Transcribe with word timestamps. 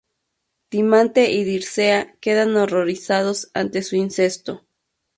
Timante 0.69 1.29
y 1.29 1.43
Dircea 1.43 2.15
quedan 2.21 2.55
horrorizados 2.57 3.51
ante 3.53 3.83
su 3.83 3.97
incesto. 3.97 4.63